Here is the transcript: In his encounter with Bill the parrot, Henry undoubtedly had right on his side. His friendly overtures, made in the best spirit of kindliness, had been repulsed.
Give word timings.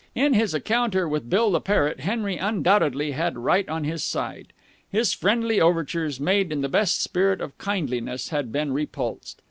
In 0.15 0.33
his 0.33 0.55
encounter 0.55 1.07
with 1.07 1.29
Bill 1.29 1.51
the 1.51 1.61
parrot, 1.61 1.99
Henry 1.99 2.35
undoubtedly 2.35 3.11
had 3.11 3.37
right 3.37 3.69
on 3.69 3.83
his 3.83 4.03
side. 4.03 4.51
His 4.89 5.13
friendly 5.13 5.61
overtures, 5.61 6.19
made 6.19 6.51
in 6.51 6.61
the 6.61 6.69
best 6.69 7.03
spirit 7.03 7.39
of 7.39 7.55
kindliness, 7.59 8.29
had 8.29 8.51
been 8.51 8.73
repulsed. 8.73 9.39